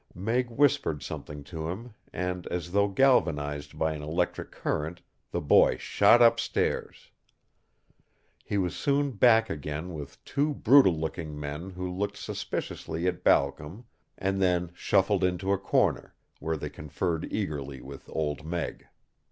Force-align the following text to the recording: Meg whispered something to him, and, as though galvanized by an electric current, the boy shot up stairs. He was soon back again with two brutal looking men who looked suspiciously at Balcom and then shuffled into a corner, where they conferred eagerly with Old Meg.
Meg 0.15 0.49
whispered 0.49 1.03
something 1.03 1.43
to 1.43 1.69
him, 1.69 1.93
and, 2.11 2.47
as 2.47 2.71
though 2.71 2.87
galvanized 2.87 3.77
by 3.77 3.93
an 3.93 4.01
electric 4.01 4.49
current, 4.51 5.03
the 5.29 5.39
boy 5.39 5.77
shot 5.77 6.23
up 6.23 6.39
stairs. 6.39 7.11
He 8.43 8.57
was 8.57 8.75
soon 8.75 9.11
back 9.11 9.47
again 9.47 9.93
with 9.93 10.25
two 10.25 10.55
brutal 10.55 10.97
looking 10.97 11.39
men 11.39 11.69
who 11.69 11.87
looked 11.87 12.17
suspiciously 12.17 13.05
at 13.05 13.23
Balcom 13.23 13.85
and 14.17 14.41
then 14.41 14.71
shuffled 14.73 15.23
into 15.23 15.53
a 15.53 15.59
corner, 15.59 16.15
where 16.39 16.57
they 16.57 16.71
conferred 16.71 17.27
eagerly 17.31 17.79
with 17.79 18.09
Old 18.11 18.43
Meg. 18.43 18.87